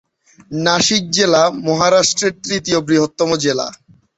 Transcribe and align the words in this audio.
নাশিক 0.61 1.03
জেলা 1.11 1.43
মহারাষ্ট্রের 1.65 2.33
তৃতীয় 2.43 2.79
বৃহত্তম 2.87 3.29
জেলা। 3.43 3.67